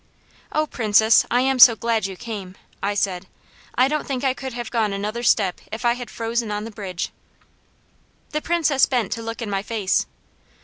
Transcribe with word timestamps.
"Oh 0.51 0.65
Princess, 0.65 1.27
I 1.29 1.41
am 1.41 1.59
so 1.59 1.75
glad 1.75 2.07
you 2.07 2.15
came," 2.17 2.55
I 2.81 2.95
said. 2.95 3.27
"I 3.75 3.87
don't 3.87 4.07
think 4.07 4.23
I 4.23 4.33
could 4.33 4.53
have 4.53 4.71
gone 4.71 4.93
another 4.93 5.21
step 5.21 5.61
if 5.71 5.85
I 5.85 5.93
had 5.93 6.09
frozen 6.09 6.49
on 6.49 6.63
the 6.63 6.71
bridge." 6.71 7.11
The 8.31 8.41
Princess 8.41 8.87
bent 8.87 9.11
to 9.11 9.21
look 9.21 9.43
in 9.43 9.49
my 9.51 9.61
face. 9.61 10.07